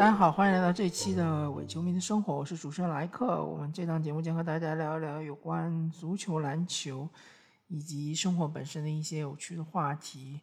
[0.00, 3.44] 大家好，欢迎来到这期的伪球迷的生活，我是主持人莱克。
[3.44, 7.06] 我们这档节目将和大家聊一聊有关足球、篮球
[7.68, 10.40] 以及生活本身的一些有趣的话题。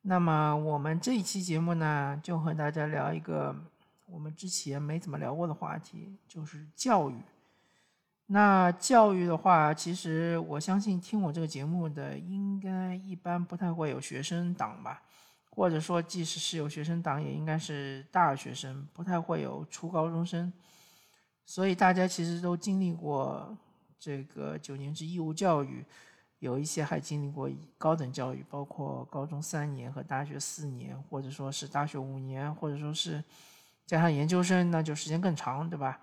[0.00, 3.54] 那么我们这一期节目呢，就和大家聊一个
[4.06, 7.16] 我们之前没怎么聊过的话题，就是教育。
[8.24, 15.02] 那教育的话，其实我相信听我这个节目的，应该一般不太会有学生党吧。
[15.54, 20.52] 或者说，即使是有学生党，也应该是大学生，不太会有初高中生。
[21.46, 23.56] 所以大家其实都经历过
[23.98, 25.84] 这个九年制义务教育，
[26.40, 33.22] 有一些还经历过高等教育，包括高中三年和大学四年，或者说是大学五年，或者说是
[33.86, 36.00] 加上研究生，那就时间更长，对吧？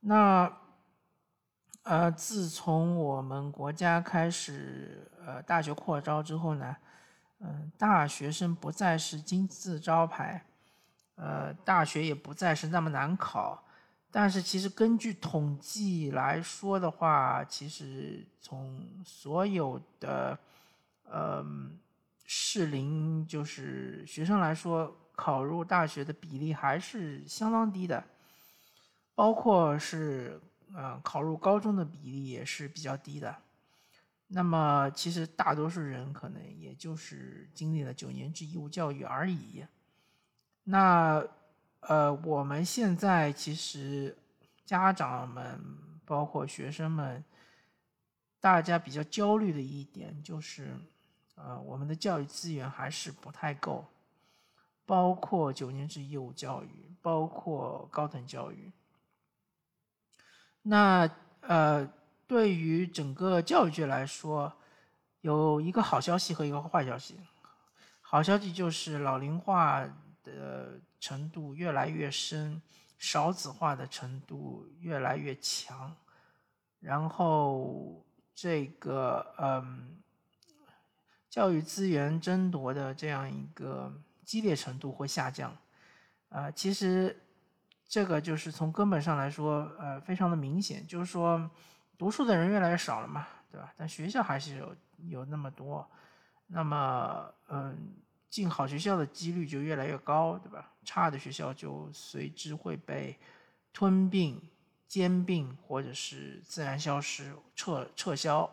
[0.00, 0.52] 那
[1.84, 6.76] 呃，自从我们国家开始呃大学扩招之后呢？
[7.76, 10.44] 大学生不再是金字招牌，
[11.16, 13.62] 呃，大学也不再是那么难考。
[14.10, 20.38] 但是，其实根据统计来说的话，其实从所有的
[21.04, 21.44] 呃
[22.24, 28.04] 适龄就是学生来说，考入大学的比例还是相当低的，
[29.16, 30.40] 包括是
[30.74, 33.36] 呃考入高中的比例也是比较低的。
[34.26, 39.64] 那么，其实大多数人可能也就是经历了九年制义务教育而已。
[40.64, 41.24] 那，
[41.80, 44.16] 呃，我们现在其实
[44.64, 45.60] 家长们，
[46.04, 47.22] 包括学生们，
[48.40, 50.74] 大家比较焦虑的一点就是，
[51.36, 53.84] 呃，我们的教育资源还是不太够，
[54.86, 58.72] 包括九年制义务教育，包括高等教育。
[60.62, 61.08] 那，
[61.42, 61.88] 呃。
[62.26, 64.52] 对于整个教育界来说，
[65.20, 67.20] 有一个好消息和一个坏消息。
[68.00, 69.84] 好消息就是老龄化
[70.22, 72.62] 的程度越来越深，
[72.98, 75.94] 少子化的程度越来越强，
[76.80, 79.98] 然后这个嗯，
[81.28, 83.92] 教育资源争夺的这样一个
[84.24, 85.56] 激烈程度会下降。
[86.28, 87.20] 啊，其实
[87.86, 91.50] 这个就是从根本上来说，呃，非常的明显，就是说。
[91.96, 93.72] 读书的人越来越少了嘛，对吧？
[93.76, 94.74] 但学校还是有
[95.08, 95.88] 有那么多，
[96.48, 97.94] 那么嗯，
[98.28, 100.72] 进好学校的几率就越来越高，对吧？
[100.84, 103.16] 差的学校就随之会被
[103.72, 104.42] 吞并、
[104.88, 108.50] 兼并，或者是自然消失、撤撤销。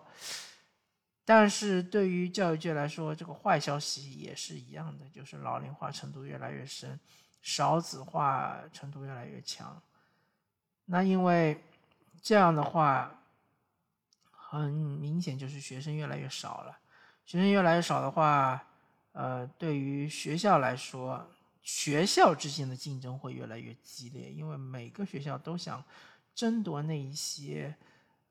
[1.26, 7.00] 但是对于教育界来说，这个坏消息也是一样的，就是老龄化程度越来越深，
[7.42, 9.82] 少子化程度越来越强。
[10.86, 11.64] 那因为
[12.22, 13.18] 这样的话。
[14.60, 16.78] 很明显，就是学生越来越少了。
[17.26, 18.62] 学生越来越少的话，
[19.14, 21.26] 呃，对于学校来说，
[21.62, 25.82] 学校之间的竞争会越来越激烈，因为每个学校都想
[26.36, 27.74] 争夺那一些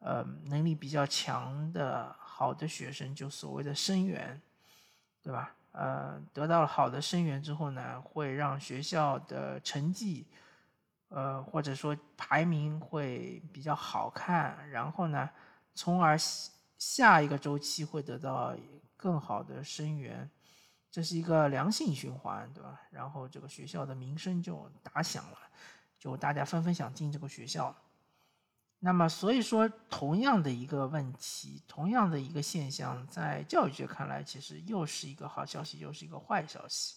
[0.00, 4.38] 呃能力比较强的好的学生，就所谓的生源，
[5.22, 5.54] 对吧？
[5.72, 10.26] 呃，得到了好的生源之后呢，会让学校的成绩，
[11.08, 15.30] 呃，或者说排名会比较好看，然后呢。
[15.74, 16.16] 从而
[16.78, 18.54] 下一个周期会得到
[18.96, 20.30] 更好的生源，
[20.90, 22.80] 这是一个良性循环，对吧？
[22.90, 25.38] 然后这个学校的名声就打响了，
[25.98, 27.74] 就大家纷纷想进这个学校。
[28.82, 36.96] 那么，所以说，同样的一个问题，同样的一个现象，在教育界看来，其实又是一个好消息，又是一个坏消息。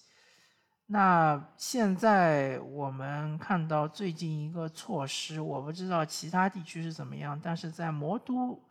[0.86, 8.62] 那现在我们看到最近一个措施，我不知道其他地区是怎么样，但是在魔都，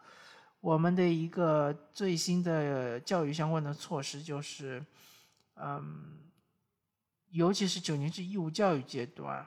[0.60, 4.84] 我们的一个最新的教育相关的措施就是，
[5.56, 6.18] 嗯，
[7.30, 9.44] 尤其是九年制义务教育阶段，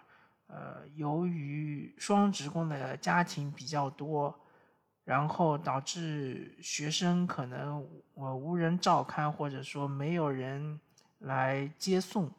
[0.47, 4.37] 呃，由于双职工的家庭比较多，
[5.05, 10.79] 然后导致学生可能我无人照看，或者说没有人
[11.19, 12.29] 来接送。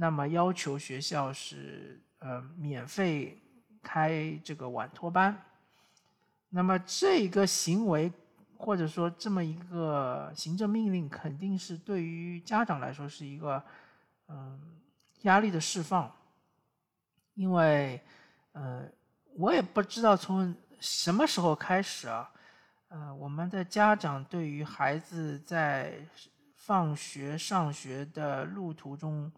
[0.00, 3.38] 那么要求学校是呃免费
[3.82, 5.38] 开这个晚托班，
[6.48, 8.10] 那么这个行为
[8.56, 13.62] 或者说这么一个行政命令，肯定是对于家长来说是一个
[14.28, 14.58] 嗯
[15.24, 16.10] 压力的释放，
[17.34, 18.00] 因为
[18.52, 18.88] 呃
[19.36, 22.30] 我也不知道从什么时候开始啊，
[22.88, 26.00] 呃我们的家长对于孩子在
[26.56, 29.30] 放学上学的路途中。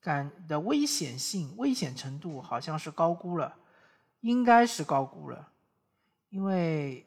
[0.00, 3.56] 感的危险性、危险程度好像是高估了，
[4.20, 5.52] 应该是高估了，
[6.30, 7.06] 因为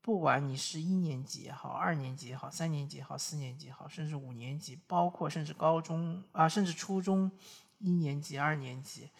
[0.00, 7.30] 不管你是一年级也好、二年级也好、三年级也好、四年级也好，甚至五年级，包括甚至高中啊，甚至初中，
[7.78, 9.10] 一年级、二年级，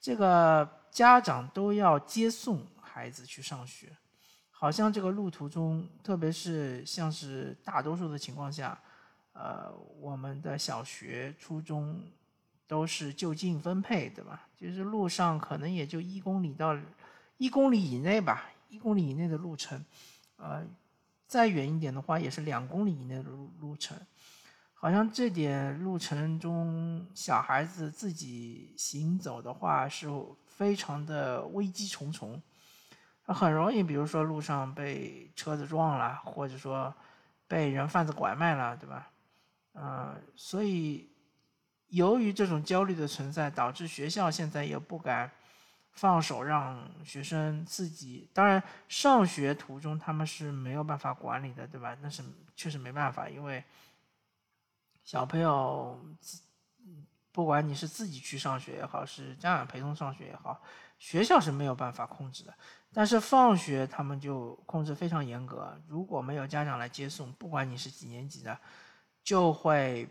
[0.00, 3.96] 这个家长都要接送孩子去上学，
[4.50, 8.80] 好像这个路途中，特别是像是大多数的情况下，
[9.32, 9.70] 呃，
[10.00, 12.02] 我们的小学、初中
[12.72, 14.48] 都是就近分配，对吧？
[14.56, 16.74] 就是路上可能也就一公里到
[17.36, 19.84] 一公里以内吧，一公里以内的路程，
[20.38, 20.64] 呃，
[21.26, 23.94] 再远一点的话也是两公里以内的路路程。
[24.72, 30.08] 好像这点路程中，小孩子自己行走的话是
[30.46, 32.40] 非常的危机重重，
[33.26, 36.94] 很容易，比如说路上被车子撞了，或者说
[37.46, 39.10] 被人贩子拐卖了，对吧？
[39.74, 41.11] 嗯，所以
[41.92, 45.30] 由于这种焦虑的存在，导致学校现在也不敢
[45.92, 48.28] 放手让学生自己。
[48.34, 51.96] 当然，上学途中他们是没有办法管理的，对吧？
[52.02, 52.22] 那是
[52.56, 53.64] 确实没办法，因为。
[55.04, 56.00] 小朋友，
[57.32, 60.62] 不管你是自己去上学也好，是家长陪同上学也好，
[60.96, 62.54] 学校是没有办法控制的。
[62.92, 68.56] 但是放学他们就控制非常严格，如果没有家长来接送，不管你是几年级的，
[69.24, 70.08] 就会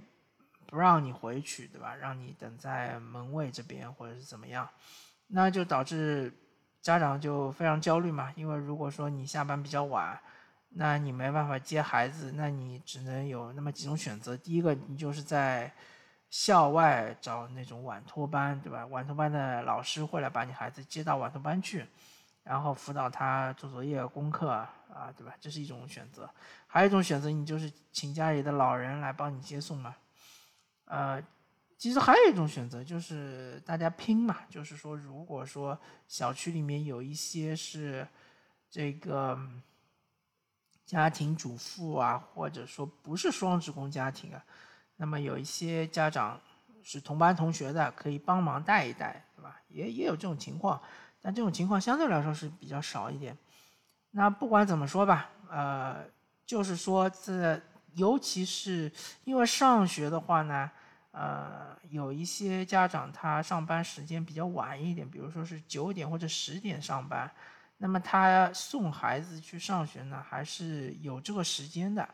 [0.71, 1.93] 不让你回去，对吧？
[1.93, 4.67] 让你等在门卫这边或者是怎么样，
[5.27, 6.33] 那就导致
[6.81, 8.31] 家长就非常焦虑嘛。
[8.37, 10.17] 因为如果说你下班比较晚，
[10.69, 14.37] 那你没办法接孩子，那你只能有那么几种选择。
[14.37, 15.69] 第一个，你就是在
[16.29, 18.85] 校外找那种晚托班，对吧？
[18.85, 21.85] 晚托班的老师会来把你孩子接到晚托班去，
[22.43, 25.33] 然后辅导他做作业、功课啊，对吧？
[25.41, 26.29] 这是一种选择。
[26.65, 29.93] 还有一种选择，你就是请家里的老人来帮你接送嘛。
[30.91, 31.23] 呃，
[31.77, 38.05] 其实还有一种选择，就是大家拼嘛，就是说，如果说小区里面有一些是
[38.69, 39.39] 这个。
[40.83, 44.43] 家庭主妇啊，或者说不是双职工家庭啊，
[44.97, 46.37] 那么有一些家长
[46.83, 49.61] 是同班同学的，可以帮忙带一带，对吧？
[49.69, 50.81] 也也有这种情况，
[51.21, 53.37] 但这种情况相对来说是比较少一点。
[54.09, 56.03] 那不管怎么说吧，呃，
[56.45, 57.61] 就是说这，
[57.93, 58.91] 尤其是
[59.23, 60.69] 因为上学的话呢，
[61.11, 67.29] 呃，有一些家长他上班时间比较晚一点，比如说是九点或者十点上班。
[67.77, 72.07] 那么他送孩子去上学呢，还是有这个时间的，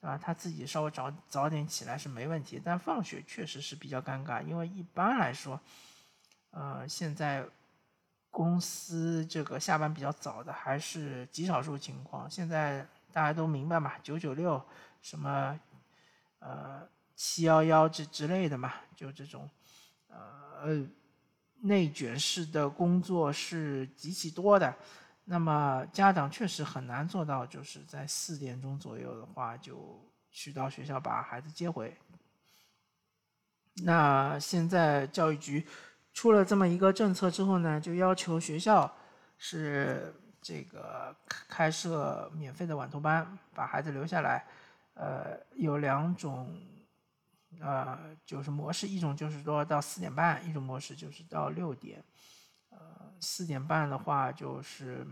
[0.00, 2.60] 啊，他自己稍微早早点起来是没问题。
[2.62, 5.58] 但放学确实是比较尴尬，因为一般来说，
[6.50, 7.44] 呃，现在
[8.30, 12.30] 公司这个下班比较早的还是极少数情况。
[12.30, 14.62] 现在大家都明白嘛，九九六
[15.00, 15.58] 什么，
[16.40, 19.48] 呃，七幺幺之之类的嘛，就这种，
[20.08, 20.86] 呃，
[21.62, 24.72] 内卷式的工作是极其多的。
[25.24, 29.98] 那么家长确实很难做到，就是在四点钟左右的话就
[30.30, 31.96] 去到学校把孩子接回。
[33.82, 35.66] 那现在教育局
[36.12, 38.94] 出了这么一个政策之后呢，就要求学校
[39.36, 44.46] 是这个开设免费的晚托班，把孩子留下来。
[44.94, 46.58] 呃，有两种，
[47.60, 52.04] 呃，就是模式，一种就是说到四点半，一种模式就是到六点。
[52.70, 52.78] 呃
[53.20, 55.06] 四点半的话，就是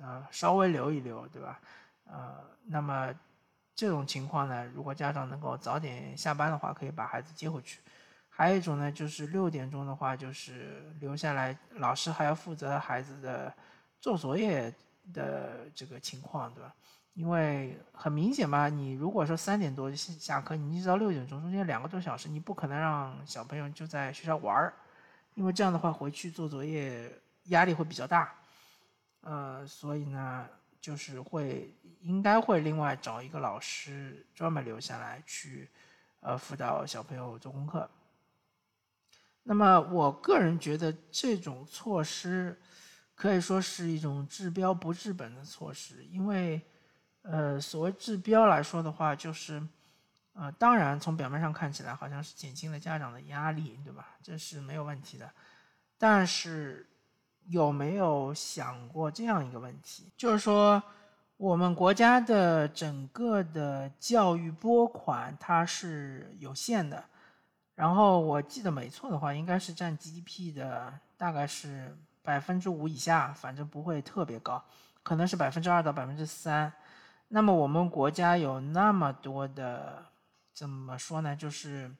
[0.00, 1.60] 呃稍微留一留，对吧？
[2.04, 3.12] 呃，那么
[3.74, 7.80] 这种情况呢，如果家长能够早点下班的话，可以把孩子接回去。
[8.28, 13.54] 还有一种呢，就是六点钟的话，就是留下来，老师还要负责孩子的
[14.00, 14.74] 做作业
[15.12, 16.74] 的这个情况，对吧？
[17.14, 24.74] 因为很明显嘛，你如果说三点多下课，你一直到六点钟，中间两个多小时，你不可能让小朋友就在学校玩儿，
[25.34, 27.10] 因为这样的话回去做作业。
[27.44, 28.32] 压力会比较大，
[29.22, 30.46] 呃，所以呢，
[30.78, 35.68] 就是会应该会另外找一个老师专门留下来去，
[36.20, 37.90] 呃，辅导小朋友做功课。
[39.42, 42.56] 那么，我个人觉得这种措施
[43.16, 46.60] 可以说是一种治标不治本的措施，因为，
[47.22, 49.62] 呃，所谓治标来说的话，就是，
[50.32, 54.16] 呃，当然从表面上看起来好像是减轻了家长的压力，对吧？
[54.22, 55.30] 这是没有问题的，
[55.98, 56.86] 但是。
[57.46, 60.12] 有没有想过这样一个问题？
[60.16, 60.80] 就是说，
[61.36, 67.02] 我们国家的整个的教育拨款它是有限的，
[67.74, 74.62] 然后我记得没错的话，应该是占 GDP 的大概是百分之五以下，反正不会特别高，
[75.02, 76.72] 可能是百分之二到百分之三。
[77.32, 80.06] 那么我们国家有那么多的，
[80.52, 81.34] 怎么说呢？
[81.34, 81.90] 就是，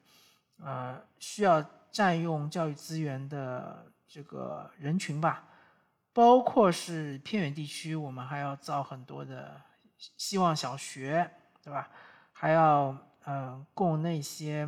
[0.59, 3.87] 呃，需要占用教育资源的。
[4.13, 5.45] 这个人群吧，
[6.11, 9.61] 包括是偏远地区，我们还要造很多的
[10.17, 11.31] 希望小学，
[11.63, 11.89] 对吧？
[12.33, 12.93] 还要
[13.25, 14.65] 嗯供那些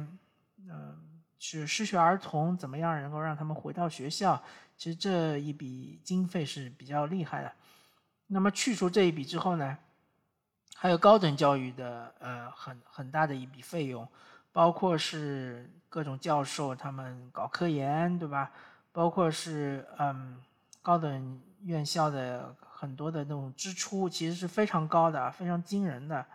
[0.60, 4.41] 嗯是失学儿童，怎么样能够让他们回到学校？
[4.77, 7.51] 其实这一笔经费是比较厉害的。
[8.27, 9.77] 那么去除这一笔之后呢，
[10.75, 14.08] 还有高等教育的呃很很大的一笔费用，
[14.51, 18.51] 包括是各种教授他们搞科研，对吧？
[18.92, 20.38] 包括是嗯
[20.82, 26.25] 高等院校的很多的那种支出，其实是非常高的，非常惊人的。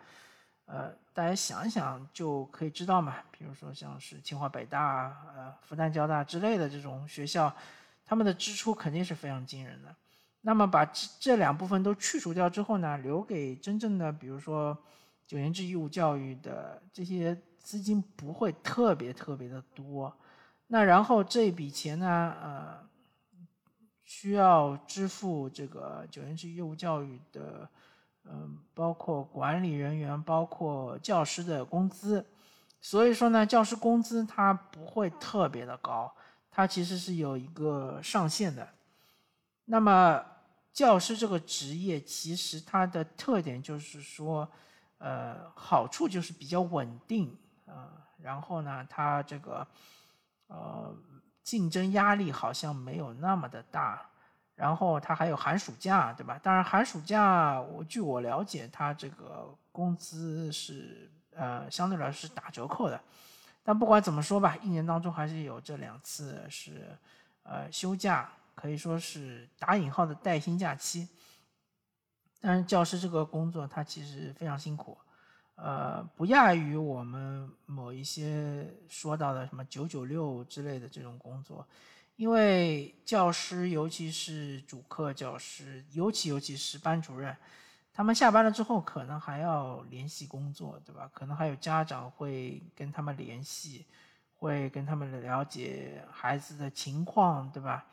[0.65, 3.17] 呃，大家想一想就可以知道嘛。
[3.31, 7.55] 比如说像是清华、北大、呃复旦、交大之类的这种学校，
[8.05, 9.95] 他们的支出肯定是非常惊人的。
[10.49, 14.75] 那么把这这两部分都去除掉之后呢，留给真正的比如说
[15.27, 20.11] 九年制义务教育的这些资金不会特别特别的多。
[20.69, 22.79] 那然后这笔钱呢，呃，
[24.05, 27.69] 需要支付这个九年制义务教育的，
[28.25, 32.25] 嗯，包括管理人员，包括教师的工资。
[32.81, 36.11] 所以说呢，教师工资它不会特别的高，
[36.51, 38.67] 它其实是有一个上限的。
[39.67, 40.25] 那么，
[40.79, 44.49] 教师这个职业其实它的特点就是说，
[44.99, 47.91] 呃，好处就是比较稳定啊。
[48.23, 49.67] 然后呢，它这个，
[50.47, 50.95] 呃，
[51.43, 54.09] 竞争压力好像没有那么的大。
[54.55, 56.39] 然后它还有寒暑假，对吧？
[56.41, 63.01] 当然，寒暑假我据我了解，它这个工资是呃相对来说是打折扣的。
[63.65, 66.97] 但不管怎么说吧，一年当中还是有这两次是
[67.43, 68.31] 呃休假。
[68.61, 71.09] 可以说是打引号的带薪假期，
[72.41, 74.99] 但是教师这个工作他其实非常辛苦，
[75.55, 81.65] 呃，不亚于我们某一些说到的什么九九六之类的这种工作，
[82.17, 87.37] 因为教师尤其是主课教师，尤其尤其是班主任，
[87.93, 91.09] 他们下班了之后可能还要联系工作，对吧？
[91.15, 93.87] 可能还有家长会跟他们联系，
[94.37, 97.87] 会跟他们了解孩子的情况，对吧？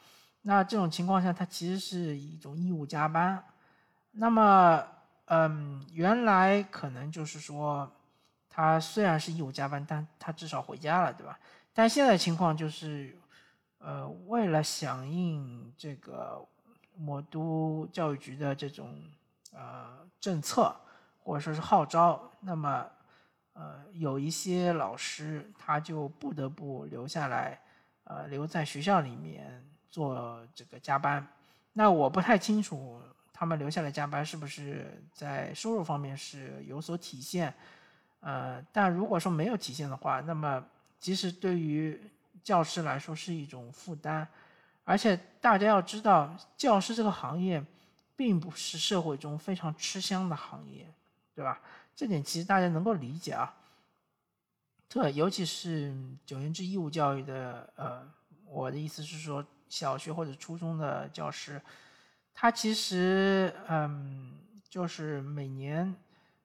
[0.47, 3.43] 那这种情况下，它其实是一种义务加班。
[4.11, 4.85] 那么，
[5.25, 7.91] 嗯，原来可能就是说，
[8.47, 11.39] 他虽然是义务加班，但他至少回家了，对吧？
[11.73, 13.17] 但现在情况就是，
[13.79, 16.45] 呃，为了响应这个
[16.95, 19.01] 魔都教育局的这种
[19.51, 20.75] 呃政策
[21.23, 22.85] 或者说是号召，那么，
[23.53, 27.59] 呃，有一些老师他就不得不留下来，
[28.03, 29.65] 呃，留在学校里面。
[29.95, 31.25] 做这个加班，
[31.71, 37.53] 那我不太清楚他们留下来加班是不是在收入方面是有所体现，
[38.19, 40.61] 呃，但如果说没有体现的话，那么
[40.99, 41.97] 其实对于
[42.43, 44.27] 教师来说是一种负担，
[44.83, 47.63] 而且大家要知道，教师这个行业
[48.17, 50.85] 并不是社会中非常吃香的行业，
[51.33, 51.61] 对吧？
[51.95, 53.55] 这点其实大家能够理解啊。
[54.89, 58.05] 对，尤其是九年制义务教育的，呃，
[58.45, 59.41] 我的意思是说。
[59.75, 61.61] 小学或者初中的教师，
[62.33, 64.31] 他其实嗯，
[64.69, 65.93] 就是每年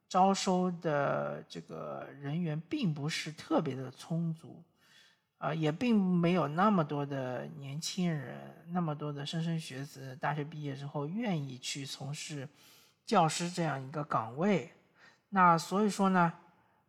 [0.09, 4.61] 招收的这个人员并不是特别的充足，
[5.39, 12.49] 啊，也并没有那么多的年轻人，那么多的莘莘学子，大学毕业之后愿意去从事
[13.07, 14.73] 教师这样一个岗位。
[15.29, 16.33] 那所以说呢，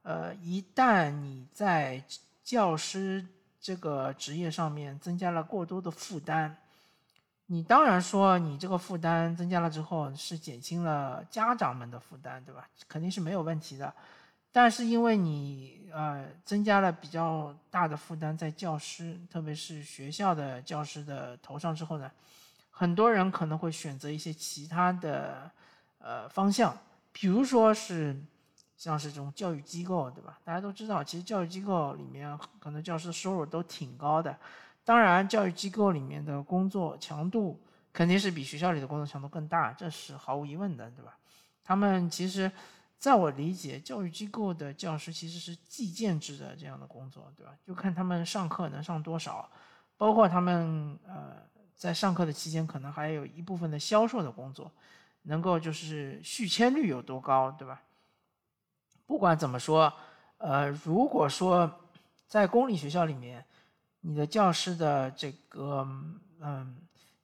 [0.02, 2.04] 呃，一旦你在
[2.44, 3.24] 教师
[3.62, 6.58] 这个职业上面增加了过多的负担，
[7.46, 12.68] 你当然说你这个负担增加了之后是减轻了家长们的负担，对吧？
[12.88, 13.94] 肯定是没有问题的。
[14.52, 22.12] 但是因为你呃增加了比较大的负担在教师，特别是学校的教师的头上之后呢，
[22.72, 25.52] 很多人可能会选择一些其他的
[26.00, 26.76] 呃方向，
[27.12, 28.20] 比如说是。
[28.82, 30.40] 像是这种教育机构，对吧？
[30.44, 34.36] 大家都知道，其实教育机构里面可能教师收入都挺高的。
[34.84, 37.62] 当然，教育机构里面的工作强度
[37.94, 41.16] 肯定是比学校里的工作强度更大，这是毫无疑问的，对吧？
[41.64, 42.52] 他们其实，
[42.98, 47.54] 在我理解，教育机构的教师其实是计件制的这样的工作，对吧？
[47.64, 49.48] 就看他们上课能上多少，
[49.96, 51.36] 包括他们呃
[51.76, 54.72] 在上课的期间，可能还有一部分的销售的工作，
[55.22, 57.80] 能够就是续签率有多高，对吧？
[59.12, 59.92] 不管怎么说，
[60.38, 61.70] 呃，如果说
[62.28, 63.44] 在公立学校里面，
[64.00, 65.86] 你的教师的这个
[66.40, 66.78] 嗯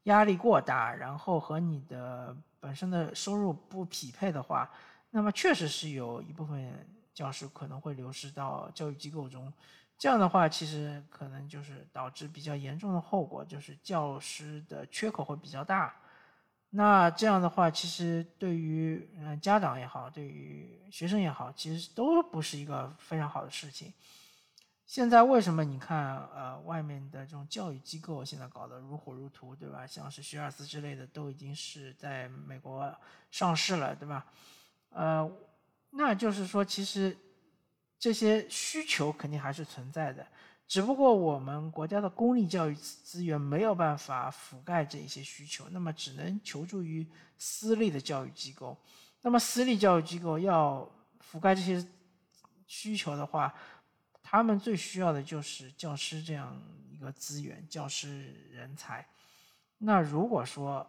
[0.04, 4.70] 压力过大，然后和你的本身的收入不匹配的话，
[5.12, 9.52] 那么确实是有一部分教师可能会流失到教育机构中。
[9.98, 15.96] 这样的话，其实可能就是导致比较严重的后果，就是教师的缺口会比较大。
[16.72, 23.94] 那这样的话，其实对于嗯家长也好，对于学生也好，其实都不是一个非常好的事情。
[24.86, 29.86] 现在为什么你看呃外面的这种教育机构现在搞得如火如荼，对吧？
[29.88, 32.96] 像是学而思之类的都已经是在美国
[33.32, 34.26] 上市了，对吧？
[34.90, 35.30] 呃，
[35.92, 37.18] 那就是说其实
[38.00, 40.26] 这些需求肯定还是存在的，
[40.68, 47.08] 只不过我们国家的公立教育资源没有办法覆盖这一些需求，那么只能求助于
[47.38, 48.78] 私立的教育机构。
[49.22, 50.90] 那么私立教育机构要
[51.32, 51.86] 覆盖这些
[52.68, 53.54] 需求的话，
[54.22, 59.06] 他们最需要的就是教师这样一个资源，教师人才。
[59.78, 60.86] 那如果说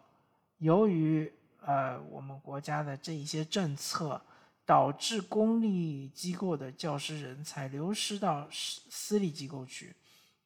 [0.57, 1.31] 由于
[1.61, 4.21] 呃我们国家的这一些政策，
[4.69, 9.95] 导致公立机构的教师人才流失到私私立机构去，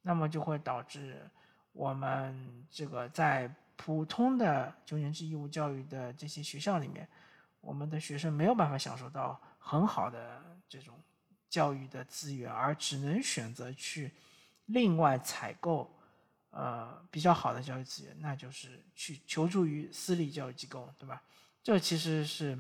[0.01, 1.29] 那么就会导致
[1.73, 7.05] 我们这个在普通的九年制义务教育的这些学校里面。
[7.59, 10.97] 我们的学生没有办法享受到很好的这种
[11.49, 14.09] 教育的资源，而只能选择去
[14.67, 15.93] 另外采购
[16.51, 21.21] 呃比较好的教育资源，那就是去求助于私立教育机构，对吧？
[21.61, 22.57] 这其实是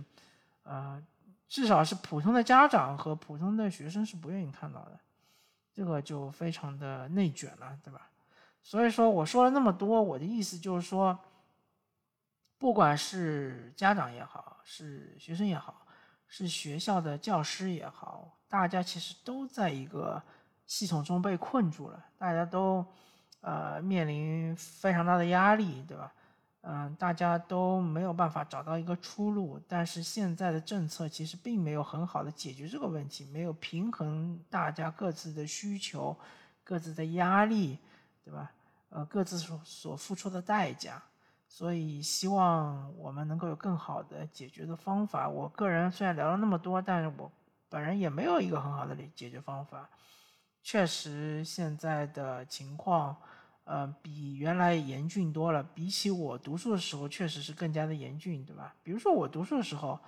[0.63, 1.01] 呃
[1.53, 4.99] 至少是普通的家长和普通的学生是不愿意看到的，
[5.71, 8.09] 这个就非常的内卷了，对吧？
[8.63, 11.15] 所以说我说了那么多，我的意思就是说。
[12.57, 15.85] 不管是家长也好，是学生也好，
[16.27, 20.23] 是学校的教师也好，大家其实都在一个
[20.65, 22.85] 系统中被困住了，大家都
[23.41, 26.13] 呃面临非常大的压力，对吧？
[26.65, 29.59] 嗯，大家都没有办法找到一个出路。
[29.67, 36.17] 但是现在的政策其实并没有很好的解决这个问题，没有平衡大家各自的需求、
[36.63, 37.77] 各自的压力，
[38.23, 38.51] 对吧？
[38.89, 41.03] 呃，各自所所付出的代价。
[41.49, 45.29] 所以希望我们能够有更好的解决的方法。
[45.29, 47.31] 我个人虽然聊了那么多，但是我
[47.69, 49.87] 本人也没有一个很好的解决方法。
[50.63, 53.15] 确实，现在的情况，
[53.65, 55.63] 呃，比原来严峻多了。
[55.63, 58.75] 比起我读书的时候，确实是更加的严峻，对吧？
[58.83, 59.99] 比如说我读书的时候，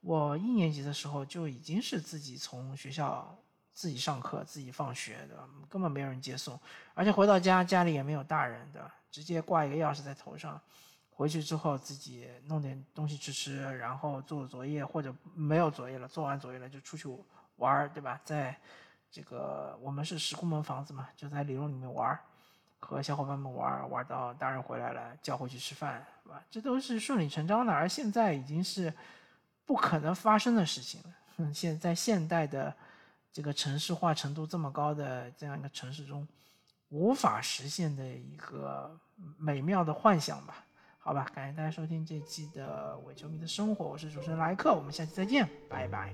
[0.00, 3.38] 我一年级的时候就已经是自己从学校
[3.72, 5.48] 自己上课、自己放学，对吧？
[5.68, 6.58] 根本没有人接送，
[6.94, 8.94] 而且回到家家里也没有大人，对吧？
[9.10, 10.60] 直接挂一个钥匙在头上。
[11.10, 17.08] 回去之后自己弄点东西吃吃，然后做作业或者没有作业了，做完作业了就出去
[17.56, 18.20] 玩，对吧？
[18.22, 18.54] 在
[19.10, 22.20] 这个我们是石库门房子嘛，就在里屋里面玩，
[22.78, 26.42] 和小伙伴们玩儿，玩到大人回来了叫回去吃饭，是吧？
[26.50, 28.92] 这都是顺理成章的，而现在已经是
[29.64, 31.52] 不可能发生的事情了。
[31.52, 32.74] 现在现代的
[33.32, 36.26] 这个城市化程度这么高的这样一个城市中，
[36.88, 38.98] 无法实现的一个
[39.36, 40.64] 美妙的幻想吧。
[40.98, 46.12] 好吧，感谢大家收听这期的伪球迷的生活，我是主持人莱克，我们下期再见，拜拜。